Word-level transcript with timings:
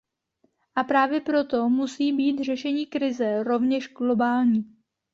A 0.75 0.83
právě 0.83 1.21
proto 1.21 1.69
musí 1.69 2.13
být 2.13 2.43
řešení 2.43 2.85
krize 2.87 3.43
rovněž 3.43 3.87
globální. 3.93 4.75